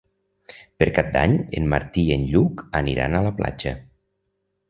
[0.83, 3.75] Per Cap d'Any en Martí i en Lluc aniran a la platja.